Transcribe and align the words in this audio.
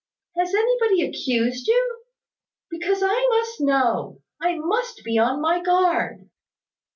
Has 0.35 0.55
anybody 0.55 1.03
accused 1.03 1.67
you? 1.67 1.99
Because 2.71 3.03
I 3.03 3.27
must 3.29 3.61
know, 3.61 4.23
I 4.41 4.55
must 4.57 5.03
be 5.03 5.19
on 5.19 5.39
my 5.41 5.61
guard." 5.61 6.27